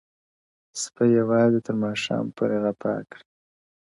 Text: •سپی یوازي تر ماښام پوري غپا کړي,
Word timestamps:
•سپی 0.81 1.07
یوازي 1.19 1.59
تر 1.65 1.75
ماښام 1.83 2.25
پوري 2.35 2.57
غپا 2.63 2.95
کړي, 3.09 3.23